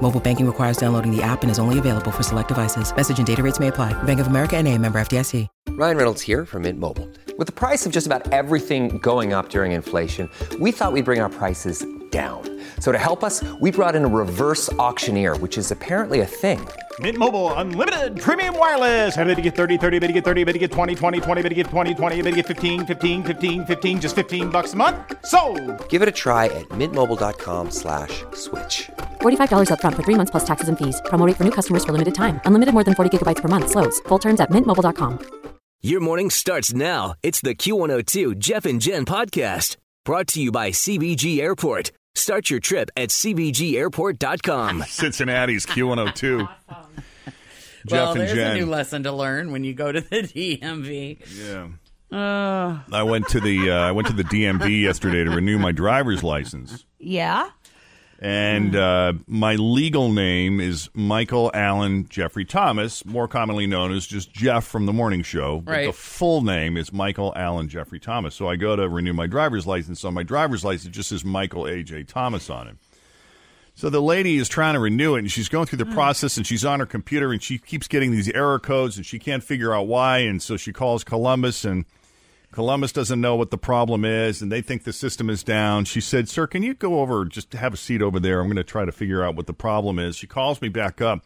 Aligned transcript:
Mobile 0.00 0.20
banking 0.20 0.46
requires 0.46 0.76
downloading 0.76 1.14
the 1.14 1.22
app 1.22 1.42
and 1.42 1.50
is 1.50 1.58
only 1.58 1.78
available 1.78 2.10
for 2.10 2.22
select 2.22 2.48
devices. 2.48 2.94
Message 2.94 3.18
and 3.18 3.26
data 3.26 3.42
rates 3.42 3.60
may 3.60 3.68
apply. 3.68 3.92
Bank 4.04 4.20
of 4.20 4.28
America 4.28 4.56
and 4.56 4.66
a 4.66 4.78
member 4.78 4.98
FDIC. 4.98 5.46
Ryan 5.70 5.96
Reynolds 5.96 6.22
here 6.22 6.44
from 6.44 6.62
Mint 6.62 6.80
Mobile. 6.80 7.08
With 7.36 7.46
the 7.46 7.52
price 7.52 7.86
of 7.86 7.92
just 7.92 8.06
about 8.06 8.32
everything 8.32 8.98
going 8.98 9.32
up 9.32 9.48
during 9.48 9.72
inflation, 9.72 10.28
we 10.58 10.72
thought 10.72 10.92
we'd 10.92 11.04
bring 11.04 11.20
our 11.20 11.28
prices 11.28 11.86
down. 12.10 12.42
So 12.80 12.90
to 12.90 12.98
help 12.98 13.22
us, 13.22 13.44
we 13.60 13.70
brought 13.70 13.94
in 13.94 14.04
a 14.04 14.08
reverse 14.08 14.72
auctioneer, 14.74 15.36
which 15.36 15.56
is 15.56 15.70
apparently 15.70 16.22
a 16.22 16.26
thing. 16.26 16.66
Mint 16.98 17.16
Mobile 17.16 17.52
unlimited 17.54 18.20
premium 18.20 18.58
wireless. 18.58 19.14
Have 19.14 19.28
to 19.28 19.40
get 19.40 19.54
30, 19.54 19.78
30, 19.78 19.98
bit 20.00 20.06
to 20.08 20.12
get 20.12 20.24
30, 20.24 20.44
bit 20.44 20.52
to 20.54 20.58
get 20.58 20.72
20, 20.72 20.94
20, 20.96 21.20
20, 21.20 21.42
bit 21.42 21.48
to 21.48 21.54
get 21.54 21.66
20, 21.66 21.94
20, 21.94 22.22
bit 22.22 22.30
to 22.30 22.36
get 22.36 22.46
15, 22.46 22.86
15, 22.86 23.24
15, 23.24 23.66
15 23.66 24.00
just 24.00 24.16
15 24.16 24.50
bucks 24.50 24.72
a 24.72 24.76
month. 24.76 24.96
So, 25.24 25.40
Give 25.90 26.02
it 26.02 26.08
a 26.08 26.16
try 26.24 26.46
at 26.46 26.68
mintmobile.com 26.70 27.70
slash 27.70 28.24
switch. 28.34 28.90
$45 29.22 29.68
upfront 29.70 29.94
for 29.94 30.02
three 30.02 30.16
months 30.16 30.30
plus 30.32 30.44
taxes 30.44 30.68
and 30.68 30.76
fees. 30.76 31.00
Promo 31.06 31.24
rate 31.26 31.36
for 31.36 31.44
new 31.44 31.52
customers 31.52 31.84
for 31.84 31.92
limited 31.92 32.14
time. 32.14 32.40
Unlimited 32.44 32.74
more 32.74 32.84
than 32.84 32.94
40 32.94 33.16
gigabytes 33.18 33.40
per 33.40 33.48
month. 33.48 33.70
Slows. 33.70 34.00
Full 34.08 34.18
terms 34.18 34.40
at 34.40 34.50
mintmobile.com. 34.50 35.18
Your 35.80 36.00
morning 36.00 36.28
starts 36.28 36.74
now. 36.74 37.14
It's 37.22 37.40
the 37.40 37.54
Q102 37.54 38.36
Jeff 38.38 38.64
and 38.64 38.80
Jen 38.80 39.04
podcast 39.04 39.76
brought 40.04 40.26
to 40.28 40.40
you 40.42 40.50
by 40.50 40.70
CVG 40.70 41.38
Airport. 41.38 41.92
Start 42.16 42.50
your 42.50 42.58
trip 42.58 42.90
at 42.96 43.10
CVGAirport.com. 43.10 44.82
Cincinnati's 44.88 45.66
Q102. 45.66 46.48
Jeff 46.68 47.92
well, 47.92 48.10
and 48.12 48.20
there's 48.20 48.32
Jen. 48.32 48.56
a 48.56 48.58
new 48.58 48.66
lesson 48.66 49.04
to 49.04 49.12
learn 49.12 49.52
when 49.52 49.62
you 49.62 49.72
go 49.72 49.92
to 49.92 50.00
the 50.00 50.22
DMV. 50.22 51.20
Yeah. 51.38 51.68
Uh, 52.10 52.80
I 52.92 53.02
went 53.04 53.28
to 53.28 53.40
the 53.40 53.70
uh, 53.70 53.74
I 53.74 53.92
went 53.92 54.08
to 54.08 54.14
the 54.14 54.24
DMV 54.24 54.82
yesterday 54.82 55.22
to 55.24 55.30
renew 55.30 55.58
my 55.58 55.70
driver's 55.72 56.24
license, 56.24 56.86
Yeah. 56.98 57.50
And 58.20 58.74
uh, 58.74 59.12
my 59.26 59.54
legal 59.54 60.10
name 60.10 60.60
is 60.60 60.90
Michael 60.94 61.50
Allen 61.54 62.06
Jeffrey 62.08 62.44
Thomas, 62.44 63.04
more 63.04 63.28
commonly 63.28 63.66
known 63.66 63.92
as 63.92 64.06
just 64.06 64.32
Jeff 64.32 64.66
from 64.66 64.86
the 64.86 64.92
morning 64.92 65.22
show. 65.22 65.60
But 65.60 65.70
Right. 65.72 65.86
the 65.86 65.92
full 65.92 66.42
name 66.42 66.76
is 66.76 66.92
Michael 66.92 67.32
Allen 67.36 67.68
Jeffrey 67.68 68.00
Thomas. 68.00 68.34
So 68.34 68.48
I 68.48 68.56
go 68.56 68.74
to 68.74 68.88
renew 68.88 69.12
my 69.12 69.26
driver's 69.28 69.66
license. 69.66 70.04
On 70.04 70.12
my 70.14 70.24
driver's 70.24 70.64
license, 70.64 70.94
just 70.94 71.10
says 71.10 71.24
Michael 71.24 71.66
A.J. 71.66 72.04
Thomas 72.04 72.50
on 72.50 72.66
it. 72.68 72.76
So 73.76 73.88
the 73.90 74.02
lady 74.02 74.38
is 74.38 74.48
trying 74.48 74.74
to 74.74 74.80
renew 74.80 75.14
it, 75.14 75.20
and 75.20 75.30
she's 75.30 75.48
going 75.48 75.66
through 75.66 75.78
the 75.78 75.86
process, 75.86 76.36
and 76.36 76.44
she's 76.44 76.64
on 76.64 76.80
her 76.80 76.86
computer, 76.86 77.30
and 77.30 77.40
she 77.40 77.58
keeps 77.58 77.86
getting 77.86 78.10
these 78.10 78.28
error 78.30 78.58
codes, 78.58 78.96
and 78.96 79.06
she 79.06 79.20
can't 79.20 79.44
figure 79.44 79.72
out 79.72 79.86
why, 79.86 80.18
and 80.18 80.42
so 80.42 80.56
she 80.56 80.72
calls 80.72 81.04
Columbus, 81.04 81.64
and 81.64 81.84
Columbus 82.50 82.92
doesn't 82.92 83.20
know 83.20 83.36
what 83.36 83.50
the 83.50 83.58
problem 83.58 84.04
is, 84.04 84.40
and 84.40 84.50
they 84.50 84.62
think 84.62 84.84
the 84.84 84.92
system 84.92 85.28
is 85.28 85.42
down. 85.42 85.84
She 85.84 86.00
said, 86.00 86.28
"Sir, 86.28 86.46
can 86.46 86.62
you 86.62 86.74
go 86.74 87.00
over 87.00 87.24
just 87.24 87.52
have 87.52 87.74
a 87.74 87.76
seat 87.76 88.00
over 88.00 88.18
there? 88.18 88.40
I'm 88.40 88.46
going 88.46 88.56
to 88.56 88.64
try 88.64 88.84
to 88.84 88.92
figure 88.92 89.22
out 89.22 89.36
what 89.36 89.46
the 89.46 89.52
problem 89.52 89.98
is." 89.98 90.16
She 90.16 90.26
calls 90.26 90.62
me 90.62 90.68
back 90.68 91.00
up. 91.00 91.24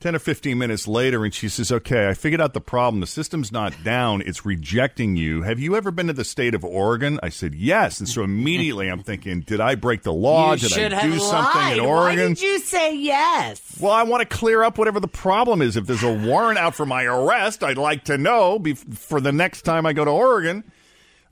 10 0.00 0.14
or 0.14 0.20
15 0.20 0.56
minutes 0.56 0.86
later, 0.86 1.24
and 1.24 1.34
she 1.34 1.48
says, 1.48 1.72
Okay, 1.72 2.08
I 2.08 2.14
figured 2.14 2.40
out 2.40 2.54
the 2.54 2.60
problem. 2.60 3.00
The 3.00 3.06
system's 3.08 3.50
not 3.50 3.74
down, 3.82 4.22
it's 4.24 4.46
rejecting 4.46 5.16
you. 5.16 5.42
Have 5.42 5.58
you 5.58 5.74
ever 5.74 5.90
been 5.90 6.06
to 6.06 6.12
the 6.12 6.24
state 6.24 6.54
of 6.54 6.64
Oregon? 6.64 7.18
I 7.20 7.30
said, 7.30 7.52
Yes. 7.54 7.98
And 7.98 8.08
so 8.08 8.22
immediately 8.22 8.88
I'm 8.88 9.02
thinking, 9.02 9.40
Did 9.40 9.60
I 9.60 9.74
break 9.74 10.04
the 10.04 10.12
law? 10.12 10.52
you 10.52 10.68
Did 10.68 10.92
I 10.92 11.02
do 11.02 11.18
something 11.18 11.60
lied. 11.60 11.78
in 11.78 11.84
Why 11.84 11.90
Oregon? 11.90 12.28
did 12.34 12.42
you 12.42 12.58
say 12.60 12.94
yes? 12.96 13.76
Well, 13.80 13.92
I 13.92 14.04
want 14.04 14.28
to 14.28 14.36
clear 14.36 14.62
up 14.62 14.78
whatever 14.78 15.00
the 15.00 15.08
problem 15.08 15.60
is. 15.62 15.76
If 15.76 15.86
there's 15.86 16.04
a 16.04 16.14
warrant 16.14 16.58
out 16.58 16.76
for 16.76 16.86
my 16.86 17.02
arrest, 17.04 17.64
I'd 17.64 17.76
like 17.78 18.04
to 18.04 18.16
know 18.18 18.62
for 18.94 19.20
the 19.20 19.32
next 19.32 19.62
time 19.62 19.84
I 19.84 19.92
go 19.94 20.04
to 20.04 20.10
Oregon. 20.12 20.62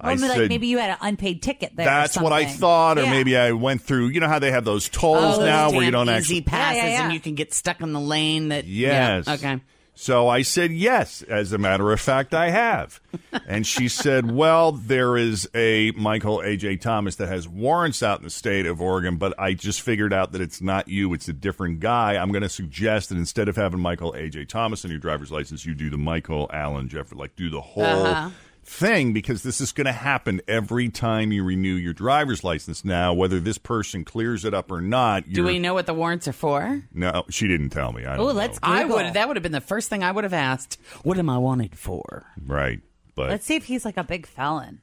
I 0.00 0.14
Well, 0.14 0.28
like 0.38 0.48
maybe 0.48 0.66
you 0.66 0.78
had 0.78 0.90
an 0.90 0.96
unpaid 1.00 1.42
ticket 1.42 1.74
there. 1.74 1.86
or 1.86 1.90
that's 1.90 2.18
what 2.18 2.32
I 2.32 2.44
thought, 2.44 2.98
or 2.98 3.04
Yeah. 3.04 3.10
maybe 3.10 3.36
I 3.36 3.52
went 3.52 3.80
through. 3.82 4.08
You 4.08 4.20
know 4.20 4.28
how 4.28 4.38
they 4.38 4.50
have 4.50 4.64
those 4.64 4.88
tolls 4.88 5.38
Oh, 5.38 5.44
now 5.44 5.66
those 5.68 5.76
where 5.76 5.84
you 5.84 5.90
don't 5.90 6.08
easy 6.08 6.16
actually. 6.16 6.40
passes 6.42 6.76
Yeah, 6.82 6.88
yeah, 6.88 6.92
yeah. 6.98 7.04
and 7.04 7.14
you 7.14 7.20
can 7.20 7.34
get 7.34 7.54
stuck 7.54 7.80
in 7.80 7.92
the 7.92 8.00
lane. 8.00 8.48
That 8.48 8.66
Yes. 8.66 9.24
Yeah, 9.26 9.34
okay. 9.34 9.60
So 9.98 10.28
I 10.28 10.42
said 10.42 10.72
yes. 10.72 11.22
As 11.22 11.54
a 11.54 11.58
matter 11.58 11.90
of 11.90 11.98
fact, 11.98 12.34
I 12.34 12.50
have. 12.50 13.00
and 13.48 13.66
she 13.66 13.88
said, 13.88 14.30
"Well, 14.30 14.72
there 14.72 15.16
is 15.16 15.48
a 15.54 15.92
Michael 15.92 16.42
A.J. 16.42 16.76
Thomas 16.76 17.16
that 17.16 17.28
has 17.28 17.48
warrants 17.48 18.02
out 18.02 18.18
in 18.18 18.24
the 18.24 18.30
state 18.30 18.66
of 18.66 18.78
Oregon, 18.82 19.16
but 19.16 19.32
I 19.40 19.54
just 19.54 19.80
figured 19.80 20.12
out 20.12 20.32
that 20.32 20.42
it's 20.42 20.60
not 20.60 20.88
you; 20.88 21.14
it's 21.14 21.28
a 21.28 21.32
different 21.32 21.80
guy. 21.80 22.18
I'm 22.18 22.30
going 22.30 22.42
to 22.42 22.48
suggest 22.50 23.08
that 23.08 23.16
instead 23.16 23.48
of 23.48 23.56
having 23.56 23.80
Michael 23.80 24.12
A.J. 24.14 24.44
Thomas 24.44 24.84
on 24.84 24.90
your 24.90 25.00
driver's 25.00 25.32
license, 25.32 25.64
you 25.64 25.72
do 25.74 25.88
the 25.88 25.96
Michael 25.96 26.50
Allen 26.52 26.90
Jeffrey, 26.90 27.16
like 27.16 27.34
do 27.34 27.48
the 27.48 27.62
whole." 27.62 27.82
Uh-huh. 27.84 28.28
Thing 28.68 29.12
because 29.12 29.44
this 29.44 29.60
is 29.60 29.70
going 29.70 29.86
to 29.86 29.92
happen 29.92 30.40
every 30.48 30.88
time 30.88 31.30
you 31.30 31.44
renew 31.44 31.74
your 31.74 31.92
driver's 31.92 32.42
license. 32.42 32.84
Now, 32.84 33.14
whether 33.14 33.38
this 33.38 33.58
person 33.58 34.04
clears 34.04 34.44
it 34.44 34.52
up 34.54 34.72
or 34.72 34.80
not, 34.80 35.30
Do 35.30 35.44
we 35.44 35.60
know 35.60 35.72
what 35.72 35.86
the 35.86 35.94
warrants 35.94 36.26
are 36.26 36.32
for? 36.32 36.82
No, 36.92 37.24
she 37.30 37.46
didn't 37.46 37.70
tell 37.70 37.92
me. 37.92 38.04
I 38.04 38.16
Oh, 38.16 38.24
let's 38.24 38.58
I 38.64 38.84
would. 38.84 39.14
That 39.14 39.28
would 39.28 39.36
have 39.36 39.44
been 39.44 39.52
the 39.52 39.60
first 39.60 39.88
thing 39.88 40.02
I 40.02 40.10
would 40.10 40.24
have 40.24 40.32
asked. 40.32 40.78
What 41.04 41.16
am 41.16 41.30
I 41.30 41.38
wanted 41.38 41.78
for? 41.78 42.26
right, 42.44 42.80
but 43.14 43.30
Let's 43.30 43.46
see 43.46 43.54
if 43.54 43.66
he's 43.66 43.84
like 43.84 43.96
a 43.96 44.04
big 44.04 44.26
felon. 44.26 44.80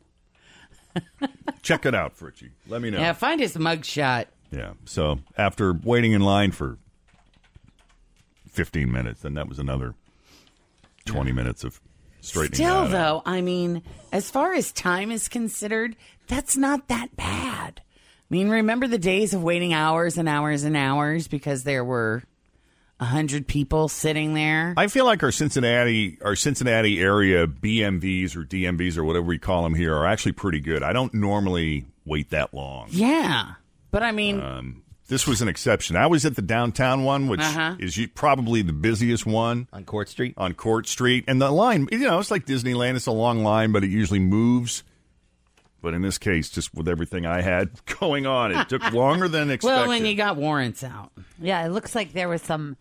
check 1.62 1.86
it 1.86 1.94
out, 1.94 2.16
Fritchie. 2.18 2.52
Let 2.68 2.82
me 2.82 2.90
know. 2.90 3.00
Yeah, 3.00 3.12
find 3.12 3.42
his 3.42 3.58
mugshot. 3.58 4.28
Yeah. 4.50 4.74
So 4.86 5.20
after 5.38 5.74
waiting 5.74 6.14
in 6.14 6.22
line 6.22 6.52
for 6.52 6.78
15 8.48 8.90
minutes, 8.92 9.22
then 9.22 9.34
that 9.34 9.50
was 9.50 9.60
another 9.60 9.96
20 11.06 11.32
minutes 11.34 11.64
of 11.66 11.82
straightening 12.24 12.56
Still, 12.68 12.88
though, 12.88 13.22
I 13.26 13.42
mean, 13.42 13.84
as 14.12 14.30
far 14.32 14.54
as 14.54 14.72
time 14.72 15.12
is 15.12 15.28
considered, 15.28 15.96
that's 16.28 16.56
not 16.58 16.88
that 16.88 17.16
bad. 17.16 17.82
I 17.86 18.34
mean, 18.34 18.50
remember 18.50 18.88
the 18.88 18.98
days 18.98 19.34
of 19.34 19.44
waiting 19.44 19.74
hours 19.74 20.18
and 20.18 20.28
hours 20.28 20.64
and 20.64 20.76
hours 20.76 21.28
because 21.28 21.64
there 21.64 21.84
were 21.84 22.24
a 23.00 23.06
hundred 23.06 23.48
people 23.48 23.90
sitting 23.90 24.34
there. 24.34 24.74
I 24.78 24.88
feel 24.88 25.06
like 25.06 25.22
our 25.24 25.32
Cincinnati, 25.32 26.18
our 26.24 26.36
Cincinnati 26.36 27.00
area 27.02 27.46
BMVs 27.48 28.36
or 28.36 28.44
DMVs 28.46 28.98
or 28.98 29.04
whatever 29.04 29.26
we 29.26 29.38
call 29.40 29.64
them 29.64 29.76
here 29.76 29.94
are 29.96 30.06
actually 30.08 30.32
pretty 30.32 30.62
good. 30.62 30.82
I 30.84 30.94
don't 30.94 31.14
normally 31.14 31.86
wait 32.06 32.30
that 32.30 32.54
long. 32.54 32.88
yeah, 32.92 33.54
but 33.92 34.04
I 34.04 34.12
mean, 34.14 34.40
Um, 34.40 34.83
this 35.08 35.28
was 35.28 35.42
an 35.42 35.48
exception. 35.48 35.96
I 35.96 36.08
was 36.08 36.26
at 36.26 36.36
the 36.36 36.42
downtown 36.42 37.04
one, 37.04 37.28
which 37.28 37.42
Uh-huh. 37.42 37.76
is 37.80 38.00
probably 38.16 38.62
the 38.62 38.74
busiest 38.74 39.26
one 39.26 39.68
On 39.74 39.84
Court 39.84 40.10
Street? 40.10 40.34
on 40.38 40.54
Court 40.54 40.88
Street, 40.88 41.26
and 41.28 41.42
the 41.42 41.52
line, 41.52 41.88
you 41.92 42.00
know, 42.00 42.20
it's 42.20 42.32
like 42.32 42.46
Disneyland. 42.46 42.96
It's 42.96 43.06
a 43.08 43.12
long 43.12 43.44
line, 43.44 43.72
but 43.72 43.84
it 43.84 43.90
usually 43.90 44.20
moves. 44.20 44.84
But 45.82 45.94
in 45.94 46.02
this 46.02 46.18
case, 46.18 46.50
just 46.50 46.74
with 46.74 46.88
everything 46.88 47.26
I 47.26 47.42
had 47.42 47.70
going 48.00 48.26
on, 48.26 48.54
it 48.54 48.70
took 48.70 48.92
longer 48.94 49.28
than 49.28 49.52
expected. 49.52 49.76
well, 49.82 49.88
when 49.90 50.06
you 50.06 50.16
got 50.16 50.38
warrants 50.38 50.84
out, 50.84 51.12
Yeah, 51.40 51.66
it 51.66 51.70
looks 51.70 51.94
like 51.96 52.14
there 52.14 52.30
was 52.30 52.42
some 52.42 52.78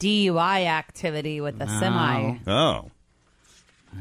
DUI 0.00 0.66
activity 0.66 1.40
with 1.40 1.58
the 1.58 1.66
semi. 1.66 2.38
oh, 2.48 2.90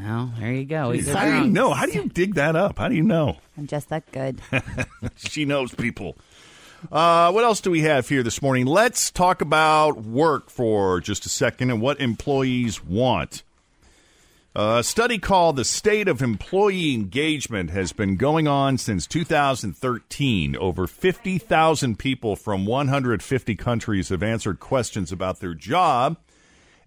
well, 0.01 0.31
there 0.39 0.53
you 0.53 0.65
go. 0.65 0.93
Either 0.93 1.15
how 1.15 1.25
do 1.25 1.45
you 1.45 1.51
know? 1.51 1.73
How 1.73 1.85
do 1.85 1.91
you 1.91 2.07
dig 2.07 2.35
that 2.35 2.55
up? 2.55 2.79
How 2.79 2.87
do 2.87 2.95
you 2.95 3.03
know? 3.03 3.37
I'm 3.57 3.67
just 3.67 3.89
that 3.89 4.09
good. 4.11 4.41
she 5.17 5.45
knows 5.45 5.75
people. 5.75 6.17
Uh, 6.89 7.31
what 7.31 7.43
else 7.43 7.61
do 7.61 7.69
we 7.69 7.81
have 7.81 8.07
here 8.09 8.23
this 8.23 8.41
morning? 8.41 8.65
Let's 8.65 9.11
talk 9.11 9.41
about 9.41 10.03
work 10.03 10.49
for 10.49 10.99
just 10.99 11.25
a 11.25 11.29
second 11.29 11.69
and 11.69 11.81
what 11.81 11.99
employees 11.99 12.83
want. 12.83 13.43
A 14.55 14.83
study 14.83 15.17
called 15.17 15.55
The 15.55 15.63
State 15.63 16.07
of 16.07 16.21
Employee 16.21 16.93
Engagement 16.93 17.69
has 17.69 17.93
been 17.93 18.15
going 18.17 18.47
on 18.47 18.77
since 18.77 19.05
2013. 19.07 20.55
Over 20.57 20.87
50,000 20.87 21.99
people 21.99 22.35
from 22.35 22.65
150 22.65 23.55
countries 23.55 24.09
have 24.09 24.23
answered 24.23 24.59
questions 24.59 25.11
about 25.11 25.39
their 25.39 25.53
job 25.53 26.17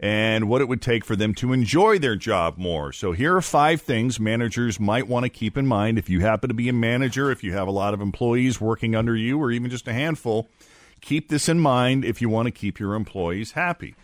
and 0.00 0.48
what 0.48 0.60
it 0.60 0.68
would 0.68 0.82
take 0.82 1.04
for 1.04 1.16
them 1.16 1.34
to 1.34 1.52
enjoy 1.52 1.98
their 1.98 2.16
job 2.16 2.58
more. 2.58 2.92
So, 2.92 3.12
here 3.12 3.36
are 3.36 3.40
five 3.42 3.80
things 3.80 4.18
managers 4.20 4.78
might 4.80 5.06
want 5.08 5.24
to 5.24 5.30
keep 5.30 5.56
in 5.56 5.66
mind 5.66 5.98
if 5.98 6.08
you 6.10 6.20
happen 6.20 6.48
to 6.48 6.54
be 6.54 6.68
a 6.68 6.72
manager, 6.72 7.30
if 7.30 7.42
you 7.44 7.52
have 7.52 7.68
a 7.68 7.72
lot 7.72 7.94
of 7.94 8.00
employees 8.00 8.60
working 8.60 8.94
under 8.94 9.14
you, 9.16 9.40
or 9.40 9.50
even 9.50 9.70
just 9.70 9.86
a 9.88 9.92
handful. 9.92 10.48
Keep 11.00 11.28
this 11.28 11.48
in 11.48 11.58
mind 11.60 12.04
if 12.04 12.20
you 12.22 12.28
want 12.28 12.46
to 12.46 12.50
keep 12.50 12.80
your 12.80 12.94
employees 12.94 13.52
happy. 13.52 13.94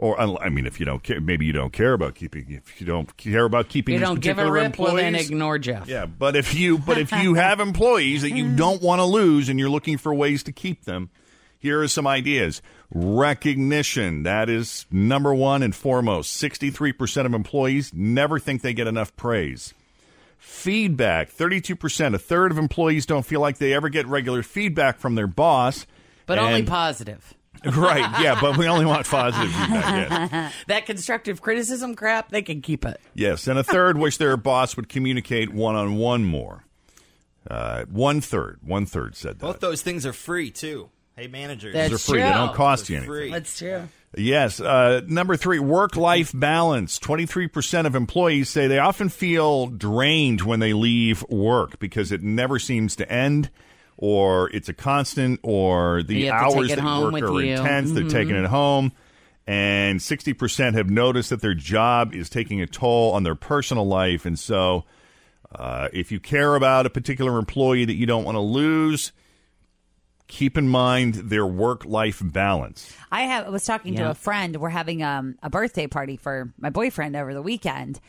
Or, 0.00 0.20
uh, 0.20 0.36
I 0.40 0.48
mean, 0.48 0.66
if 0.66 0.78
you 0.78 0.86
don't 0.86 1.02
care, 1.02 1.20
maybe 1.20 1.44
you 1.44 1.52
don't 1.52 1.72
care 1.72 1.92
about 1.94 2.14
keeping. 2.14 2.44
If 2.50 2.80
you 2.80 2.86
don't 2.86 3.16
care 3.16 3.44
about 3.44 3.68
keeping, 3.68 3.94
You 3.94 4.00
don't 4.00 4.20
give 4.20 4.38
a 4.38 4.42
particular 4.42 4.52
rip, 4.68 4.78
well 4.78 4.94
then 4.94 5.06
employees- 5.14 5.30
ignore 5.30 5.58
Jeff. 5.58 5.88
yeah, 5.88 6.06
but 6.06 6.36
if 6.36 6.54
you 6.54 6.78
but 6.78 6.98
if 6.98 7.10
you 7.10 7.34
have 7.46 7.58
employees 7.60 8.22
that 8.22 8.30
you 8.30 8.54
don't 8.54 8.80
want 8.80 9.00
to 9.00 9.04
lose 9.04 9.48
and 9.48 9.58
you're 9.58 9.70
looking 9.70 9.96
for 9.98 10.14
ways 10.14 10.42
to 10.44 10.52
keep 10.52 10.84
them, 10.84 11.10
Here 11.58 11.82
are 11.82 11.88
some 11.88 12.06
ideas. 12.06 12.62
Recognition. 12.92 14.22
That 14.22 14.48
is 14.48 14.86
number 14.90 15.34
one 15.34 15.62
and 15.62 15.74
foremost. 15.74 16.40
63% 16.40 17.26
of 17.26 17.34
employees 17.34 17.92
never 17.92 18.38
think 18.38 18.62
they 18.62 18.72
get 18.72 18.86
enough 18.86 19.14
praise. 19.16 19.74
Feedback. 20.38 21.30
32%. 21.30 22.14
A 22.14 22.18
third 22.18 22.52
of 22.52 22.58
employees 22.58 23.06
don't 23.06 23.26
feel 23.26 23.40
like 23.40 23.58
they 23.58 23.72
ever 23.74 23.88
get 23.88 24.06
regular 24.06 24.42
feedback 24.42 24.98
from 24.98 25.16
their 25.16 25.26
boss. 25.26 25.86
But 26.26 26.38
only 26.38 26.62
positive. 26.62 27.34
Right, 27.64 28.22
yeah, 28.22 28.38
but 28.40 28.56
we 28.56 28.68
only 28.68 28.86
want 28.86 29.04
positive 29.08 29.50
feedback. 29.50 30.30
Yes. 30.30 30.54
That 30.68 30.86
constructive 30.86 31.42
criticism 31.42 31.96
crap, 31.96 32.30
they 32.30 32.42
can 32.42 32.62
keep 32.62 32.84
it. 32.84 33.00
Yes, 33.14 33.48
and 33.48 33.58
a 33.58 33.64
third 33.64 33.98
wish 33.98 34.16
their 34.16 34.36
boss 34.36 34.76
would 34.76 34.88
communicate 34.88 35.52
one 35.52 35.74
on 35.74 35.96
one 35.96 36.24
more. 36.24 36.62
Uh, 37.50 37.84
one 37.86 38.20
third, 38.20 38.60
one 38.62 38.86
third 38.86 39.16
said 39.16 39.40
that. 39.40 39.40
Both 39.40 39.58
those 39.58 39.82
things 39.82 40.06
are 40.06 40.12
free 40.12 40.52
too. 40.52 40.90
Hey, 41.18 41.26
managers. 41.26 41.74
That's 41.74 41.90
They're 41.90 41.98
free; 41.98 42.22
they 42.22 42.30
don't 42.30 42.54
cost 42.54 42.88
you 42.88 42.94
They're 43.00 43.04
anything. 43.04 43.20
free. 43.22 43.30
That's 43.32 43.58
true. 43.58 43.88
Yes. 44.16 44.60
Uh, 44.60 45.02
number 45.06 45.36
three, 45.36 45.58
work 45.58 45.96
life 45.96 46.30
balance. 46.32 46.98
23% 46.98 47.86
of 47.86 47.94
employees 47.94 48.48
say 48.48 48.66
they 48.68 48.78
often 48.78 49.08
feel 49.08 49.66
drained 49.66 50.42
when 50.42 50.60
they 50.60 50.72
leave 50.72 51.24
work 51.28 51.78
because 51.78 52.12
it 52.12 52.22
never 52.22 52.58
seems 52.58 52.96
to 52.96 53.12
end, 53.12 53.50
or 53.96 54.48
it's 54.50 54.68
a 54.68 54.72
constant, 54.72 55.40
or 55.42 56.02
the 56.02 56.14
You 56.20 56.30
have 56.32 56.40
to 56.40 56.46
take 56.48 56.56
hours 56.56 56.68
that 56.68 56.78
home 56.78 57.12
work 57.12 57.22
are 57.24 57.42
you. 57.42 57.52
intense. 57.54 57.90
They're 57.92 58.04
taking 58.08 58.36
it 58.36 58.46
home. 58.46 58.92
And 59.46 59.98
60% 60.00 60.74
have 60.74 60.88
noticed 60.90 61.30
that 61.30 61.40
their 61.40 61.54
job 61.54 62.14
is 62.14 62.28
taking 62.30 62.60
a 62.62 62.66
toll 62.66 63.12
on 63.12 63.22
their 63.24 63.34
personal 63.34 63.86
life. 63.86 64.24
And 64.26 64.38
so, 64.38 64.84
uh, 65.54 65.88
if 65.92 66.12
you 66.12 66.20
care 66.20 66.54
about 66.54 66.86
a 66.86 66.90
particular 66.90 67.38
employee 67.38 67.86
that 67.86 67.94
you 67.94 68.04
don't 68.06 68.24
want 68.24 68.36
to 68.36 68.40
lose, 68.40 69.12
keep 70.28 70.56
in 70.56 70.68
mind 70.68 71.14
their 71.14 71.46
work 71.46 71.84
life 71.84 72.22
balance. 72.22 72.94
I 73.10 73.22
have 73.22 73.48
was 73.48 73.64
talking 73.64 73.96
to 73.96 74.10
a 74.10 74.14
friend. 74.14 74.56
We're 74.56 74.68
having 74.68 75.02
um, 75.02 75.36
a 75.42 75.50
birthday 75.50 75.86
party 75.86 76.16
for 76.16 76.52
my 76.58 76.70
boyfriend 76.70 77.16
over 77.16 77.34
the 77.34 77.42
weekend. 77.42 78.00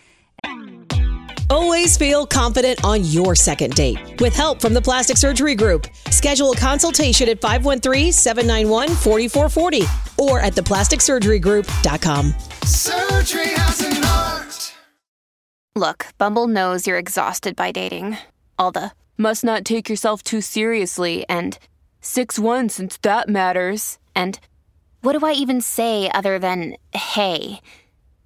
Always 1.49 1.97
feel 1.97 2.27
confident 2.27 2.85
on 2.85 3.03
your 3.05 3.33
second 3.33 3.73
date. 3.73 4.21
With 4.21 4.35
help 4.35 4.61
from 4.61 4.75
the 4.75 4.81
Plastic 4.81 5.17
Surgery 5.17 5.55
Group, 5.55 5.87
schedule 6.11 6.51
a 6.51 6.55
consultation 6.55 7.27
at 7.27 7.41
513-791-4440 7.41 10.19
or 10.19 10.39
at 10.39 10.53
theplasticsurgerygroup.com. 10.53 12.35
Surgery 12.63 13.47
has 13.47 13.81
an 13.81 14.03
art. 14.03 14.73
Look, 15.75 16.05
Bumble 16.19 16.47
knows 16.47 16.85
you're 16.85 16.99
exhausted 16.99 17.55
by 17.55 17.71
dating. 17.71 18.17
All 18.59 18.71
the 18.71 18.91
must 19.17 19.43
not 19.43 19.65
take 19.65 19.89
yourself 19.89 20.21
too 20.21 20.41
seriously 20.41 21.25
and 21.27 21.57
6 22.01 22.39
1 22.39 22.69
since 22.69 22.97
that 22.97 23.29
matters. 23.29 23.99
And 24.15 24.39
what 25.01 25.17
do 25.17 25.25
I 25.25 25.33
even 25.33 25.61
say 25.61 26.09
other 26.13 26.39
than 26.39 26.75
hey? 26.93 27.61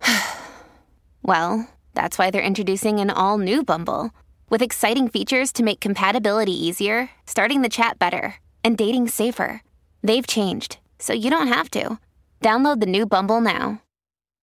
well, 1.24 1.68
that's 1.94 2.18
why 2.18 2.32
they're 2.32 2.42
introducing 2.42 3.00
an 3.00 3.10
all 3.10 3.38
new 3.38 3.64
Bumble 3.64 4.12
with 4.50 4.62
exciting 4.62 5.08
features 5.08 5.52
to 5.54 5.64
make 5.64 5.80
compatibility 5.80 6.52
easier, 6.54 7.10
starting 7.26 7.62
the 7.62 7.70
chat 7.70 7.98
better, 8.00 8.36
and 8.64 8.78
dating 8.78 9.08
safer. 9.08 9.62
They've 10.04 10.28
changed, 10.28 10.78
so 11.00 11.14
you 11.14 11.30
don't 11.30 11.48
have 11.48 11.70
to. 11.72 11.98
Download 12.42 12.80
the 12.80 12.86
new 12.86 13.06
Bumble 13.06 13.42
now. 13.42 13.82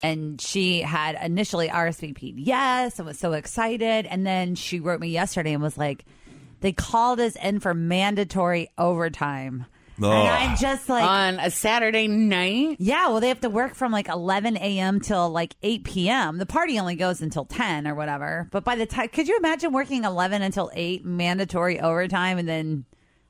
and 0.03 0.41
she 0.41 0.83
had 0.83 1.17
initially 1.23 1.69
RSVP'd 1.69 2.39
yes 2.39 2.99
and 2.99 3.07
was 3.07 3.19
so 3.19 3.33
excited. 3.33 4.05
And 4.07 4.27
then 4.27 4.55
she 4.55 4.79
wrote 4.79 5.01
me 5.01 5.09
yesterday 5.09 5.55
and 5.55 5.63
was 5.63 5.79
like, 5.79 6.05
they 6.67 6.73
called 6.73 7.21
us 7.21 7.37
in 7.37 7.61
for 7.61 7.73
mandatory 7.75 8.69
overtime. 8.77 9.67
And 9.99 10.05
I'm 10.07 10.57
just 10.59 10.89
like, 10.91 11.05
On 11.05 11.39
a 11.39 11.51
Saturday 11.51 12.07
night? 12.07 12.77
yeah, 12.81 13.07
well, 13.09 13.21
they 13.21 13.29
have 13.29 13.41
to 13.41 13.49
work 13.49 13.75
from 13.75 13.93
like 13.93 14.09
11 14.09 14.57
a.m. 14.59 15.01
till 15.01 15.31
like 15.31 15.55
8 15.63 15.85
p.m. 15.85 16.37
The 16.39 16.45
party 16.45 16.79
only 16.79 16.97
goes 16.97 17.23
until 17.23 17.45
10 17.47 17.87
or 17.87 17.95
whatever. 17.95 18.47
But 18.51 18.63
by 18.65 18.75
the 18.75 18.85
time, 18.85 19.09
could 19.09 19.27
you 19.29 19.39
imagine 19.39 19.73
working 19.73 20.05
11 20.05 20.43
until 20.43 20.71
8 20.75 21.05
mandatory 21.07 21.81
overtime 21.81 22.37
and 22.37 22.47
then 22.47 22.85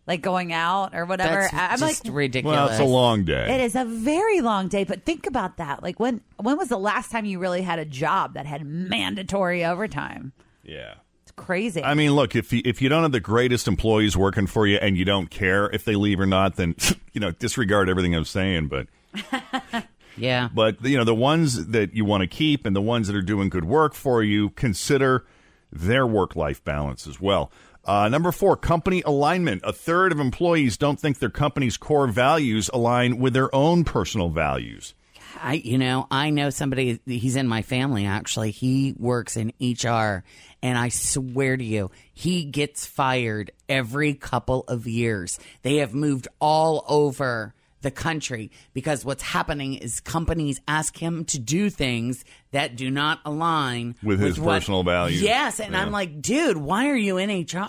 like 0.09 0.23
going 0.23 0.53
out 0.53 0.93
or 0.95 1.05
whatever? 1.05 1.43
That's 1.43 1.55
I- 1.55 1.67
I'm 1.73 1.79
just 1.79 2.05
like, 2.07 2.15
ridiculous. 2.15 2.57
Well, 2.57 2.69
it's 2.71 2.81
a 2.81 2.85
long 2.85 3.25
day. 3.25 3.55
it 3.55 3.61
is 3.61 3.77
a 3.77 3.85
very 3.85 4.41
long 4.41 4.67
day, 4.67 4.83
but 4.83 5.05
think 5.05 5.27
about 5.29 5.59
that. 5.59 5.85
Like 5.85 6.01
when 6.01 6.21
when 6.41 6.57
was 6.57 6.69
the 6.69 6.79
last 6.79 7.13
time 7.13 7.27
you 7.27 7.39
really 7.39 7.63
had 7.63 7.79
a 7.79 7.85
job 7.85 8.35
that 8.35 8.47
had 8.47 8.67
mandatory 8.67 9.65
overtime? 9.65 10.33
Yeah. 10.65 10.95
It's 11.37 11.45
crazy. 11.45 11.83
I 11.83 11.95
mean, 11.95 12.13
look, 12.13 12.35
if 12.35 12.53
you, 12.53 12.63
if 12.65 12.81
you 12.81 12.89
don't 12.89 13.03
have 13.03 13.13
the 13.13 13.21
greatest 13.21 13.69
employees 13.69 14.17
working 14.17 14.47
for 14.47 14.67
you 14.67 14.77
and 14.79 14.97
you 14.97 15.05
don't 15.05 15.29
care 15.29 15.71
if 15.71 15.85
they 15.85 15.95
leave 15.97 16.19
or 16.21 16.27
not, 16.27 16.57
then 16.57 16.75
you 17.13 17.21
know 17.21 17.31
disregard 17.33 17.89
everything 17.89 18.15
I'm 18.15 18.25
saying. 18.25 18.69
But 18.69 18.87
Yeah. 20.19 20.49
but 20.55 20.83
you 20.83 20.97
know 20.97 21.05
the 21.05 21.15
ones 21.15 21.67
that 21.67 21.95
you 21.95 22.05
want 22.07 22.23
to 22.23 22.27
keep 22.27 22.65
and 22.65 22.75
the 22.75 22.81
ones 22.81 23.07
that 23.07 23.17
are 23.17 23.23
doing 23.23 23.49
good 23.51 23.65
work 23.67 23.95
for 23.95 24.23
you, 24.23 24.51
consider 24.51 25.27
their 25.71 26.07
work 26.07 26.37
life 26.37 26.65
balance 26.65 27.07
as 27.07 27.21
well. 27.21 27.51
Uh, 27.85 28.09
number 28.09 28.33
four, 28.33 28.57
company 28.57 29.03
alignment. 29.07 29.61
A 29.65 29.73
third 29.73 30.11
of 30.13 30.19
employees 30.19 30.77
don't 30.77 30.99
think 30.99 31.19
their 31.19 31.31
company's 31.31 31.77
core 31.77 32.09
values 32.09 32.69
align 32.73 33.19
with 33.19 33.33
their 33.33 33.55
own 33.55 33.85
personal 33.85 34.29
values. 34.31 34.95
I, 35.41 35.55
you 35.55 35.79
know, 35.79 36.07
I 36.11 36.31
know 36.31 36.51
somebody. 36.51 37.01
He's 37.07 37.37
in 37.37 37.49
my 37.49 37.63
family. 37.63 38.07
Actually, 38.07 38.51
he 38.51 38.95
works 38.99 39.37
in 39.37 39.53
HR, 39.61 40.25
and 40.63 40.79
I 40.79 40.89
swear 40.89 41.57
to 41.57 41.65
you, 41.65 41.91
he 42.13 42.45
gets 42.45 42.87
fired 42.87 43.51
every 43.69 44.15
couple 44.15 44.65
of 44.69 44.87
years. 44.87 45.39
They 45.63 45.77
have 45.77 45.95
moved 45.95 46.29
all 46.41 46.85
over 46.89 47.55
the 47.87 47.91
country 47.93 48.51
because 48.75 49.05
what's 49.05 49.23
happening 49.23 49.75
is 49.75 50.01
companies 50.01 50.61
ask 50.67 50.97
him 51.01 51.25
to 51.27 51.39
do 51.39 51.71
things 51.71 52.25
that 52.51 52.75
do 52.75 52.91
not 52.91 53.21
align 53.25 53.95
With 54.03 54.19
his 54.19 54.41
what- 54.41 54.55
personal 54.55 54.83
values. 54.83 55.23
Yes, 55.23 55.61
and 55.61 55.73
Yeah. 55.73 55.83
I'm 55.83 55.93
like, 55.93 56.21
dude, 56.21 56.57
why 56.57 56.89
are 56.91 56.97
you 56.97 57.17
in 57.17 57.31
HR? 57.31 57.69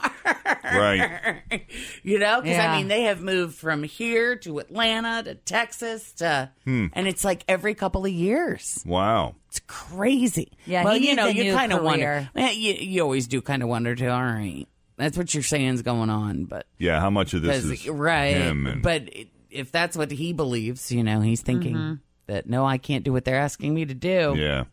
Right. 0.64 1.42
you 2.04 2.18
know, 2.20 2.42
because 2.42 2.58
Yeah. 2.58 2.74
I 2.74 2.78
mean, 2.78 2.88
they 2.88 3.04
have 3.04 3.22
moved 3.22 3.56
from 3.56 3.84
here 3.84 4.36
to 4.38 4.58
Atlanta 4.60 5.22
to 5.24 5.36
Texas 5.36 6.14
to, 6.14 6.50
Hmm. 6.66 6.88
and 6.94 7.08
it's 7.08 7.24
like 7.24 7.44
every 7.48 7.76
couple 7.76 8.06
of 8.06 8.12
years. 8.12 8.84
Wow. 8.86 9.36
It's 9.50 9.62
crazy. 9.68 10.52
Yeah, 10.66 10.84
well, 10.84 10.98
you 10.98 11.16
know, 11.16 11.28
you 11.28 11.54
kind 11.54 11.72
of 11.74 11.84
wonder. 11.84 12.30
you, 12.36 12.74
you 12.74 13.02
always 13.04 13.28
do 13.28 13.42
kind 13.42 13.62
of 13.64 13.70
wonder 13.70 13.96
too. 13.96 14.10
All 14.10 14.22
right, 14.24 14.68
that's 14.98 15.18
what 15.18 15.34
you're 15.34 15.44
saying 15.44 15.76
is 15.76 15.82
going 15.84 16.10
on, 16.10 16.46
but 16.46 16.66
Yeah. 16.80 17.00
How 17.00 17.10
much 17.10 17.34
of 17.34 17.42
this 17.44 17.64
is 17.64 17.88
right? 17.88 18.36
him? 18.36 18.66
And, 18.68 18.82
But 18.82 19.04
it, 19.16 19.28
if 19.50 19.72
that's 19.72 19.96
what 19.98 20.12
he 20.12 20.34
believes, 20.34 20.92
you 20.92 21.04
know, 21.04 21.22
he's 21.22 21.42
thinking 21.42 21.76
Mm-hmm. 21.76 21.94
that 22.28 22.48
no, 22.50 22.66
I 22.66 22.78
can't 22.78 23.04
do 23.04 23.14
what 23.14 23.26
they're 23.26 23.40
asking 23.40 23.74
me 23.74 23.86
to 23.86 23.94
do. 23.94 24.36
Yeah. 24.38 24.66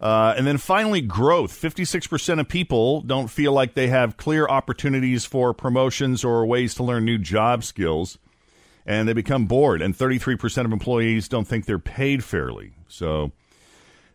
Uh, 0.00 0.32
and 0.36 0.46
then 0.46 0.56
finally, 0.56 1.02
growth. 1.02 1.52
56% 1.52 2.40
of 2.40 2.48
people 2.48 3.02
don't 3.02 3.28
feel 3.28 3.52
like 3.52 3.74
they 3.74 3.88
have 3.88 4.16
clear 4.16 4.46
opportunities 4.48 5.26
for 5.26 5.52
promotions 5.52 6.24
or 6.24 6.46
ways 6.46 6.74
to 6.76 6.82
learn 6.82 7.04
new 7.04 7.18
job 7.18 7.64
skills. 7.64 8.16
And 8.86 9.06
they 9.06 9.12
become 9.12 9.44
bored. 9.46 9.82
And 9.82 9.94
33% 9.94 10.64
of 10.64 10.72
employees 10.72 11.28
don't 11.28 11.46
think 11.46 11.66
they're 11.66 11.78
paid 11.78 12.24
fairly. 12.24 12.72
So 12.88 13.32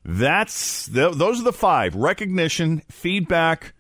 that's 0.04 0.88
th- 0.88 1.14
those 1.14 1.40
are 1.40 1.44
the 1.44 1.54
five 1.54 1.94
recognition, 1.96 2.82
feedback, 2.90 3.74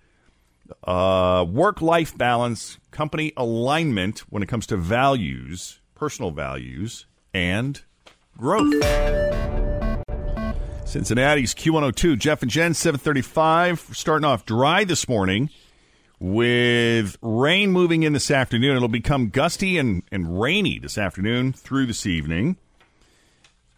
uh, 0.84 1.46
work 1.50 1.82
life 1.82 2.16
balance, 2.18 2.78
company 2.92 3.34
alignment 3.36 4.20
when 4.30 4.44
it 4.44 4.48
comes 4.48 4.68
to 4.68 4.78
values, 4.78 5.80
personal 5.96 6.32
values, 6.32 7.06
and 7.34 7.82
growth. 8.38 8.74
Cincinnati's 10.86 11.56
Q102, 11.56 12.20
Jeff 12.20 12.42
and 12.42 12.52
Jen, 12.52 12.74
735. 12.74 13.90
Starting 13.94 14.26
off 14.26 14.46
dry 14.46 14.84
this 14.84 15.10
morning 15.10 15.50
with 16.20 17.18
rain 17.22 17.72
moving 17.72 18.04
in 18.04 18.14
this 18.14 18.30
afternoon. 18.30 18.76
It'll 18.76 18.88
become 18.88 19.30
gusty 19.30 19.78
and, 19.78 20.04
and 20.12 20.40
rainy 20.40 20.80
this 20.80 20.98
afternoon 20.98 21.54
through 21.54 21.88
this 21.88 22.06
evening. 22.06 22.58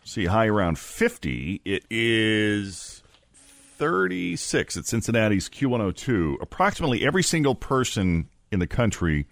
See 0.04 0.26
high 0.26 0.48
around 0.48 0.80
50. 0.80 1.62
It 1.66 1.86
is 1.90 3.04
36 3.78 4.78
at 4.78 4.86
Cincinnati's 4.86 5.50
Q102. 5.50 6.42
Approximately 6.42 7.06
every 7.06 7.24
single 7.24 7.56
person 7.56 8.30
in 8.52 8.60
the 8.60 8.68
country 8.68 9.28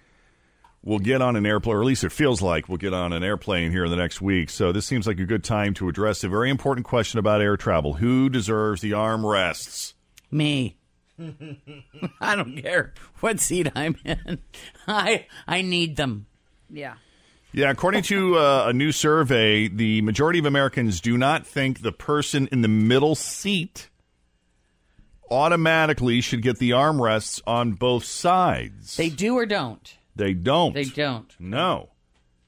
will 0.86 1.00
get 1.00 1.22
on 1.22 1.36
an 1.36 1.46
airplane, 1.46 1.76
or 1.76 1.82
at 1.82 1.86
least 1.86 2.04
it 2.04 2.12
feels 2.12 2.42
like 2.42 2.70
we'll 2.70 2.78
get 2.78 2.94
on 2.94 3.12
an 3.12 3.24
airplane 3.24 3.72
here 3.72 3.86
in 3.86 3.92
the 3.92 3.98
next 3.98 4.22
week. 4.22 4.50
So 4.52 4.72
this 4.72 4.86
seems 4.86 5.08
like 5.08 5.20
a 5.20 5.26
good 5.26 5.44
time 5.44 5.74
to 5.76 5.90
address 5.90 6.24
a 6.24 6.30
very 6.30 6.50
important 6.50 6.86
question 6.86 7.20
about 7.20 7.42
air 7.42 7.58
travel. 7.58 7.94
Who 7.96 8.30
deserves 8.30 8.82
the 8.82 8.92
armrests? 8.92 9.94
Me. 10.32 10.78
I 12.22 12.36
don't 12.36 12.62
care 12.62 12.94
what 13.20 13.40
seat 13.40 13.70
I'm 13.76 13.96
in. 14.06 14.40
I 14.88 15.26
I 15.48 15.62
need 15.62 15.98
them. 15.98 16.28
yeah. 16.70 16.96
Yeah, 17.54 17.70
according 17.70 18.04
to 18.04 18.38
uh, 18.38 18.66
a 18.68 18.74
new 18.74 18.92
survey, 18.92 19.70
the 19.70 20.02
majority 20.02 20.40
of 20.40 20.46
Americans 20.46 21.00
do 21.00 21.18
not 21.18 21.48
think 21.48 21.82
the 21.82 21.94
person 21.94 22.50
in 22.52 22.62
the 22.62 22.68
middle 22.68 23.16
seat 23.16 23.90
automatically 25.32 26.20
should 26.20 26.42
get 26.42 26.60
the 26.60 26.72
armrests 26.72 27.42
on 27.48 27.72
both 27.72 28.04
sides. 28.04 28.98
They 28.98 29.10
do 29.10 29.36
or 29.36 29.46
don't. 29.46 29.96
They 30.16 30.34
don't. 30.34 30.74
They 30.74 30.86
don't. 30.86 31.34
No. 31.40 31.90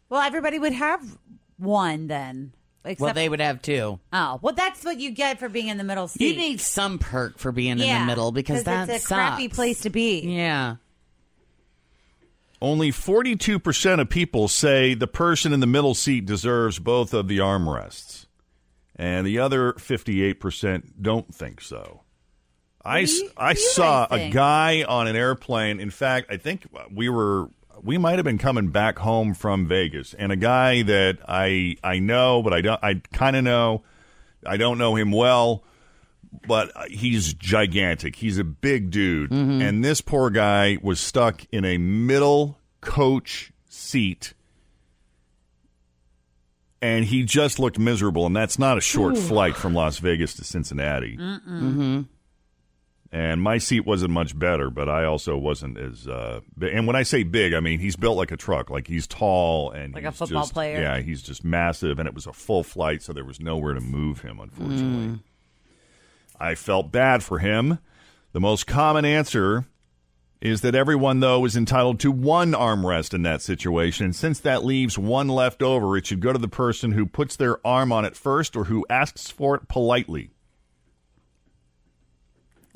Well, 0.09 0.21
everybody 0.21 0.57
would 0.59 0.74
have 0.74 1.17
one 1.57 2.07
then. 2.07 2.53
Except, 2.86 3.01
well, 3.01 3.13
they 3.13 3.27
would 3.27 3.41
have 3.41 3.62
two. 3.62 4.00
Oh, 4.13 4.39
well, 4.41 4.53
that's 4.53 4.86
what 4.86 4.97
you 4.97 5.12
get 5.12 5.39
for 5.39 5.50
being 5.50 5.67
in 5.67 5.77
the 5.77 5.83
middle 5.83 6.07
seat. 6.07 6.36
You 6.36 6.38
need 6.39 6.62
some 6.62 7.00
perk 7.00 7.38
for 7.38 7.51
being 7.51 7.71
in 7.71 7.77
the 7.79 8.05
middle 8.05 8.31
because 8.31 8.63
that's 8.63 8.89
it's 8.89 9.03
a 9.03 9.07
crappy 9.07 9.50
place 9.50 9.81
to 9.81 9.89
be. 9.89 10.21
Yeah. 10.21 10.75
Only 12.62 12.91
42% 12.91 14.00
of 14.00 14.09
people 14.09 14.47
say 14.47 14.93
the 14.93 15.05
person 15.07 15.53
in 15.53 15.59
the 15.59 15.67
middle 15.67 15.93
seat 15.93 16.25
deserves 16.25 16.79
both 16.79 17.13
of 17.13 17.27
the 17.27 17.38
armrests. 17.39 18.25
And 18.95 19.27
the 19.27 19.38
other 19.38 19.74
58% 19.74 20.93
don't 21.01 21.33
think 21.36 21.62
so. 21.62 22.01
I, 22.83 23.01
s- 23.01 23.17
you- 23.19 23.29
I 23.38 23.47
what 23.50 23.55
do 23.57 23.62
you 23.62 23.69
saw 23.69 24.07
a 24.09 24.29
guy 24.29 24.83
on 24.88 25.07
an 25.07 25.15
airplane. 25.15 25.79
In 25.79 25.91
fact, 25.91 26.31
I 26.31 26.38
think 26.38 26.65
we 26.91 27.09
were 27.09 27.50
we 27.88 27.98
might 27.98 28.15
have 28.17 28.25
been 28.25 28.38
coming 28.38 28.67
back 28.67 29.00
home 29.00 29.34
from 29.34 29.65
Vegas, 29.65 30.13
and 30.13 30.29
a 30.34 30.36
guy 30.36 30.82
that 30.84 31.20
I 31.25 31.77
I 31.82 32.00
know, 32.00 32.44
but 32.44 32.53
I 32.53 32.60
don't 32.60 32.84
I 32.84 33.01
kind 33.13 33.38
of 33.38 33.46
know. 33.46 33.84
I 34.46 34.58
don't 34.58 34.77
know 34.77 34.96
him 34.96 35.12
well, 35.12 35.63
but 36.46 36.72
he's 36.89 37.34
gigantic. 37.34 38.17
He's 38.17 38.38
a 38.38 38.44
big 38.44 38.91
dude, 38.91 39.32
and 39.32 39.84
this 39.86 40.01
poor 40.01 40.29
guy 40.29 40.77
was 40.82 41.00
stuck 41.00 41.46
in 41.51 41.63
a 41.63 41.77
middle 41.77 42.60
coach 42.82 43.51
seat. 43.70 44.34
And 46.79 47.06
he 47.06 47.24
just 47.24 47.58
looked 47.58 47.79
miserable, 47.79 48.27
and 48.27 48.36
that's 48.36 48.60
not 48.60 48.77
a 48.77 48.82
short 48.82 49.17
Ooh. 49.17 49.22
flight 49.22 49.56
from 49.56 49.74
Las 49.74 49.98
Vegas 49.98 50.36
to 50.36 50.44
Cincinnati. 50.44 51.17
Mm-hmm. 51.17 52.01
And 53.10 53.42
my 53.42 53.58
seat 53.58 53.86
wasn't 53.86 54.12
much 54.12 54.38
better, 54.38 54.70
but 54.70 54.90
I 54.90 55.06
also 55.06 55.38
wasn't 55.38 55.78
as. 55.78 56.08
Uh, 56.08 56.42
and 56.62 56.86
when 56.88 56.96
I 56.98 57.04
say 57.04 57.24
big, 57.24 57.54
I 57.54 57.62
mean 57.62 57.80
he's 57.80 57.96
built 57.96 58.18
like 58.18 58.32
a 58.32 58.38
truck. 58.38 58.70
Like 58.70 58.88
he's 58.88 59.08
tall 59.08 59.72
and 59.72 59.94
Like 59.94 60.04
a 60.04 60.12
football 60.12 60.42
just- 60.44 60.54
player. 60.54 60.82
Yeah, 60.82 61.00
he's 61.00 61.22
just 61.22 61.44
massive, 61.46 62.00
and 62.00 62.08
it 62.08 62.14
was 62.14 62.28
a 62.28 62.34
full 62.34 62.64
flight, 62.64 63.02
so 63.02 63.14
there 63.14 63.24
was 63.24 63.40
nowhere 63.40 63.74
to 63.74 63.80
move 63.80 64.22
him. 64.22 64.40
Unfortunately, 64.42 65.20
I 66.40 66.56
felt 66.56 66.92
bad 66.92 67.24
for 67.24 67.40
him. 67.40 67.80
The 68.34 68.42
most 68.42 68.68
common 68.68 69.06
answer 69.06 69.66
is 70.42 70.62
that 70.62 70.76
everyone, 70.76 71.20
though, 71.22 71.46
is 71.46 71.56
entitled 71.56 72.00
to 72.02 72.12
one 72.12 72.52
armrest 72.52 73.14
in 73.14 73.24
that 73.24 73.42
situation. 73.42 74.14
Since 74.14 74.40
that 74.42 74.64
leaves 74.64 74.98
one 74.98 75.30
left 75.30 75.64
over, 75.64 75.98
it 75.98 76.06
should 76.06 76.20
go 76.20 76.32
to 76.34 76.38
the 76.38 76.48
person 76.48 76.92
who 76.92 77.06
puts 77.08 77.36
their 77.36 77.66
arm 77.66 77.92
on 77.92 78.06
it 78.06 78.16
first 78.16 78.56
or 78.56 78.66
who 78.66 78.86
asks 78.90 79.32
for 79.32 79.56
it 79.56 79.68
politely. 79.68 80.30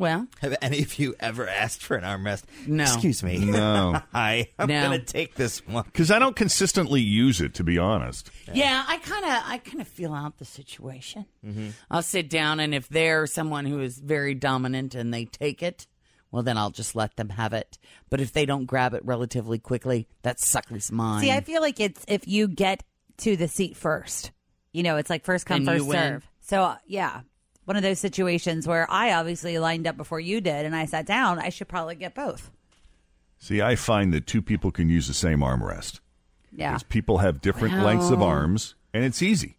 Well, 0.02 0.28
have 0.42 0.58
any 0.64 0.82
of 0.82 0.98
you 0.98 1.14
ever 1.20 1.48
asked 1.48 1.84
for 1.84 1.96
an 1.96 2.04
armrest? 2.04 2.46
No. 2.66 2.86
Excuse 2.86 3.22
me. 3.22 3.38
No. 3.38 4.02
Hi. 4.14 4.50
I'm 4.58 4.68
No. 4.68 4.88
going 4.88 5.00
to 5.00 5.06
take 5.06 5.36
this 5.36 5.64
one. 5.68 5.84
Because 5.86 6.10
I 6.10 6.18
don't 6.18 6.36
consistently 6.36 7.02
use 7.02 7.40
it, 7.40 7.54
to 7.54 7.64
be 7.64 7.78
honest. 7.78 8.32
Yeah, 8.52 8.84
I 8.88 8.98
kind 8.98 9.24
of 9.24 9.32
I 9.46 9.60
kind 9.60 9.80
of 9.80 9.88
feel 9.88 10.12
out 10.12 10.40
the 10.40 10.46
situation. 10.46 11.28
Mm-hmm. 11.46 11.70
I'll 11.92 12.02
sit 12.02 12.32
down, 12.32 12.60
and 12.60 12.74
if 12.74 12.90
they're 12.90 13.28
someone 13.28 13.66
who 13.68 13.80
is 13.80 14.00
very 14.00 14.34
dominant 14.34 14.96
and 14.96 15.14
they 15.14 15.26
take 15.26 15.62
it, 15.62 15.86
well, 16.32 16.42
then 16.42 16.58
I'll 16.58 16.72
just 16.72 16.96
let 16.96 17.16
them 17.16 17.30
have 17.30 17.54
it. 17.54 17.78
But 18.10 18.22
if 18.22 18.34
they 18.34 18.48
don't 18.48 18.66
grab 18.66 18.96
it 18.96 19.06
relatively 19.06 19.60
quickly, 19.60 20.08
that 20.24 20.40
sucker's 20.40 20.92
mine. 20.92 21.22
See, 21.22 21.32
I 21.32 21.42
feel 21.42 21.62
like 21.62 21.80
it's 21.80 22.04
if 22.08 22.28
you 22.28 22.48
get 22.48 22.82
to 23.18 23.38
the 23.38 23.48
seat 23.48 23.78
first. 23.78 24.32
You 24.74 24.82
know, 24.82 24.98
it's 24.98 25.12
like 25.12 25.26
first 25.26 25.46
come, 25.46 25.64
Then 25.64 25.76
you 25.78 25.84
first 25.86 25.92
serve. 25.92 26.28
So, 26.40 26.64
uh, 26.64 26.78
yeah, 26.88 27.22
one 27.66 27.78
of 27.78 27.84
those 27.84 28.00
situations 28.00 28.68
where 28.68 28.90
I 28.90 29.14
obviously 29.14 29.58
lined 29.60 29.88
up 29.88 29.98
before 29.98 30.20
you 30.20 30.42
did 30.42 30.66
and 30.66 30.76
I 30.76 30.86
sat 30.86 31.06
down, 31.06 31.40
I 31.40 31.50
should 31.50 31.68
probably 31.68 31.96
get 31.96 32.16
both. 32.16 32.52
See, 33.40 33.62
I 33.62 33.76
find 33.76 34.14
that 34.14 34.28
two 34.28 34.42
people 34.42 34.72
can 34.72 34.90
use 34.90 35.08
the 35.08 35.14
same 35.14 35.40
armrest. 35.40 36.00
Yeah. 36.56 36.72
Because 36.72 36.84
people 36.84 37.20
have 37.20 37.42
different 37.42 37.82
lengths 37.84 38.12
of 38.12 38.22
arms, 38.22 38.76
and 38.94 39.04
it's 39.04 39.22
easy. 39.22 39.58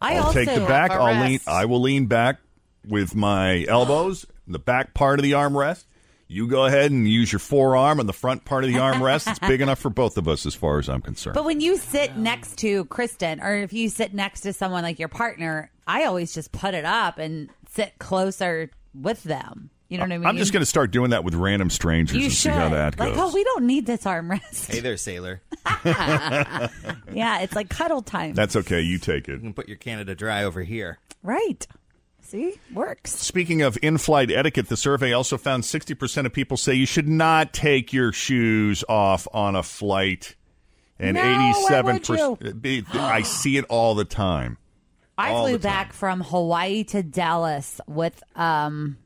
I 0.00 0.14
will 0.14 0.24
also 0.24 0.44
take 0.44 0.54
the 0.54 0.66
back. 0.66 0.92
have 0.92 1.00
a 1.00 1.04
I'll 1.04 1.28
lean. 1.28 1.40
I 1.46 1.64
will 1.64 1.80
lean 1.80 2.06
back 2.06 2.38
with 2.86 3.14
my 3.14 3.64
elbows, 3.68 4.24
the 4.46 4.58
back 4.58 4.94
part 4.94 5.18
of 5.18 5.24
the 5.24 5.32
armrest. 5.32 5.84
You 6.30 6.46
go 6.46 6.66
ahead 6.66 6.90
and 6.90 7.08
use 7.08 7.32
your 7.32 7.38
forearm 7.38 8.00
on 8.00 8.06
the 8.06 8.12
front 8.12 8.44
part 8.44 8.62
of 8.64 8.70
the 8.70 8.76
armrest. 8.76 9.30
it's 9.30 9.38
big 9.38 9.62
enough 9.62 9.78
for 9.78 9.88
both 9.88 10.18
of 10.18 10.28
us, 10.28 10.44
as 10.44 10.54
far 10.54 10.78
as 10.78 10.86
I'm 10.88 11.00
concerned. 11.00 11.34
But 11.34 11.46
when 11.46 11.62
you 11.62 11.78
sit 11.78 12.16
next 12.18 12.58
to 12.58 12.84
Kristen, 12.86 13.40
or 13.40 13.56
if 13.56 13.72
you 13.72 13.88
sit 13.88 14.12
next 14.12 14.42
to 14.42 14.52
someone 14.52 14.82
like 14.82 14.98
your 14.98 15.08
partner, 15.08 15.70
I 15.86 16.04
always 16.04 16.34
just 16.34 16.52
put 16.52 16.74
it 16.74 16.84
up 16.84 17.18
and 17.18 17.48
sit 17.70 17.98
closer 17.98 18.70
with 18.94 19.22
them. 19.22 19.70
You 19.88 19.96
know 19.96 20.04
what 20.04 20.12
I 20.12 20.18
mean? 20.18 20.26
I'm 20.26 20.36
just 20.36 20.52
going 20.52 20.60
to 20.60 20.66
start 20.66 20.90
doing 20.90 21.10
that 21.10 21.24
with 21.24 21.34
random 21.34 21.70
strangers 21.70 22.18
You 22.18 22.24
and 22.24 22.32
should. 22.32 22.40
see 22.40 22.48
how 22.50 22.68
that 22.68 22.98
like, 22.98 23.16
oh, 23.16 23.32
we 23.32 23.42
don't 23.42 23.64
need 23.64 23.86
this 23.86 24.04
armrest. 24.04 24.70
Hey 24.70 24.80
there, 24.80 24.98
sailor. 24.98 25.40
yeah, 25.86 27.40
it's 27.40 27.56
like 27.56 27.70
cuddle 27.70 28.02
time. 28.02 28.34
That's 28.34 28.54
okay. 28.56 28.80
You 28.82 28.98
take 28.98 29.28
it. 29.28 29.32
You 29.32 29.38
can 29.38 29.54
put 29.54 29.66
your 29.66 29.78
Canada 29.78 30.14
Dry 30.14 30.44
over 30.44 30.62
here. 30.62 30.98
right. 31.22 31.66
See, 32.28 32.60
works. 32.74 33.12
Speaking 33.12 33.62
of 33.62 33.78
in 33.80 33.96
flight 33.96 34.30
etiquette, 34.30 34.68
the 34.68 34.76
survey 34.76 35.14
also 35.14 35.38
found 35.38 35.62
60% 35.62 36.26
of 36.26 36.32
people 36.34 36.58
say 36.58 36.74
you 36.74 36.84
should 36.84 37.08
not 37.08 37.54
take 37.54 37.94
your 37.94 38.12
shoes 38.12 38.84
off 38.86 39.26
on 39.32 39.56
a 39.56 39.62
flight. 39.62 40.36
And 40.98 41.14
No, 41.14 41.22
87%. 41.22 42.94
I 42.94 43.22
see 43.22 43.56
it 43.56 43.64
all 43.70 43.94
the 43.94 44.04
time. 44.04 44.58
I 45.16 45.30
All 45.30 45.44
flew 45.46 45.52
the 45.56 45.62
time. 45.66 45.72
back 45.72 45.92
from 45.94 46.20
Hawaii 46.20 46.84
to 46.84 47.02
Dallas 47.02 47.80
with 47.86 48.22
um 48.36 48.98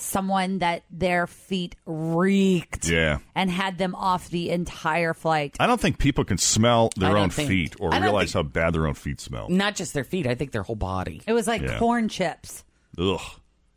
someone 0.00 0.58
that 0.58 0.82
their 0.90 1.26
feet 1.26 1.76
reeked 1.86 2.88
Yeah. 2.88 3.18
and 3.34 3.50
had 3.50 3.78
them 3.78 3.94
off 3.94 4.28
the 4.28 4.50
entire 4.50 5.14
flight. 5.14 5.56
I 5.60 5.66
don't 5.66 5.80
think 5.80 5.98
people 5.98 6.24
can 6.24 6.38
smell 6.38 6.90
their 6.96 7.16
own 7.16 7.30
think- 7.30 7.48
feet 7.48 7.76
or 7.80 7.90
realize 7.90 8.32
think- 8.32 8.46
how 8.46 8.50
bad 8.50 8.74
their 8.74 8.86
own 8.86 8.94
feet 8.94 9.20
smell. 9.20 9.48
Not 9.48 9.74
just 9.76 9.94
their 9.94 10.04
feet. 10.04 10.26
I 10.26 10.34
think 10.34 10.52
their 10.52 10.62
whole 10.62 10.76
body. 10.76 11.22
It 11.26 11.32
was 11.32 11.46
like 11.46 11.62
Yeah. 11.62 11.78
corn 11.78 12.08
chips. 12.08 12.64
Ugh. 12.98 13.20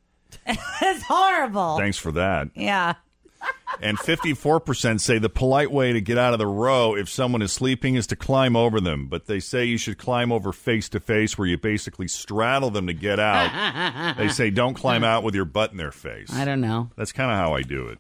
it's 0.46 1.04
horrible. 1.04 1.78
Thanks 1.78 1.98
for 1.98 2.12
that. 2.14 2.50
Yeah. 2.56 2.94
And 3.82 3.98
54% 3.98 5.00
say 5.00 5.20
the 5.20 5.30
polite 5.30 5.72
way 5.72 5.94
to 5.94 6.02
get 6.02 6.18
out 6.18 6.34
of 6.34 6.40
the 6.40 6.48
row 6.48 6.96
if 6.96 7.10
someone 7.10 7.42
is 7.42 7.52
sleeping 7.52 7.96
is 7.96 8.08
to 8.08 8.16
climb 8.16 8.56
over 8.56 8.82
them. 8.82 9.08
But 9.08 9.28
they 9.28 9.40
say 9.40 9.66
you 9.66 9.78
should 9.78 9.98
climb 9.98 10.32
over 10.32 10.52
face 10.52 10.90
to 10.90 11.00
face 11.00 11.38
where 11.38 11.48
you 11.48 11.58
basically 11.58 12.08
straddle 12.08 12.72
them 12.72 12.88
to 12.88 12.94
get 12.94 13.20
out. 13.20 14.16
they 14.18 14.30
say 14.30 14.50
don't 14.50 14.74
climb 14.74 15.04
out 15.04 15.24
with 15.24 15.36
your 15.36 15.46
butt 15.46 15.72
in 15.72 15.78
their 15.78 15.92
face. 15.92 16.34
I 16.34 16.46
don't 16.46 16.62
know. 16.62 16.90
That's 16.96 17.12
kind 17.12 17.32
of 17.32 17.38
how 17.38 17.54
I 17.54 17.62
do 17.62 17.88
it. 17.88 18.00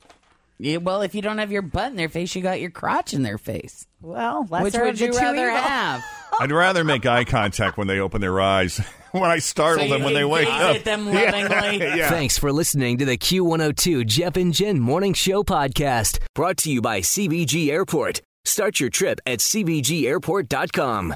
Yeah, 0.61 0.77
well, 0.77 1.01
if 1.03 1.15
you 1.15 1.21
don't 1.21 1.37
have 1.37 1.53
your 1.53 1.61
butt 1.61 1.89
in 1.91 1.95
their 1.95 2.09
face, 2.09 2.35
you 2.35 2.41
got 2.41 2.59
your 2.59 2.69
crotch 2.69 3.13
in 3.13 3.23
their 3.23 3.37
face. 3.37 3.87
Well, 4.01 4.41
which 4.43 4.51
lesser 4.51 4.83
would 4.83 4.95
of 4.95 5.01
you 5.01 5.11
two 5.13 5.17
rather 5.17 5.47
evils. 5.49 5.61
have? 5.65 6.03
I'd 6.41 6.51
rather 6.51 6.83
make 6.83 7.05
eye 7.05 7.23
contact 7.23 7.77
when 7.77 7.87
they 7.87 7.99
open 7.99 8.19
their 8.19 8.41
eyes. 8.41 8.77
when 9.11 9.23
I 9.31 9.39
startle 9.39 9.85
So 9.87 9.93
them 9.93 10.03
when 10.03 10.13
they 10.13 10.25
wake 10.25 10.49
up. 10.49 10.75
at 10.75 10.83
them 10.83 11.07
Yeah, 11.13 11.95
yeah. 11.95 12.09
Thanks 12.09 12.37
for 12.37 12.51
listening 12.51 12.97
to 12.97 13.05
the 13.05 13.17
Q102 13.17 14.05
Jeff 14.05 14.35
and 14.35 14.53
Jen 14.53 14.79
Morning 14.79 15.13
Show 15.13 15.43
podcast, 15.43 16.19
brought 16.35 16.57
to 16.57 16.71
you 16.71 16.81
by 16.81 16.99
CVG 16.99 17.69
Airport. 17.69 18.21
Start 18.43 18.79
your 18.81 18.89
trip 18.89 19.19
at 19.25 19.39
CVGAirport.com. 19.39 21.15